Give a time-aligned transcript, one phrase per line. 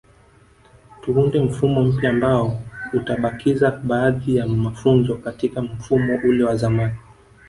[1.01, 2.61] Tuunde mfumo mpya ambao
[2.93, 6.95] utabakiza baadhi ya mafunzo katika mfumo ule wa zamani